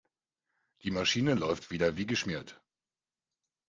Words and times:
Die 0.81 0.89
Maschine 0.89 1.35
läuft 1.35 1.69
wieder 1.69 1.95
wie 1.95 2.07
geschmiert. 2.07 2.59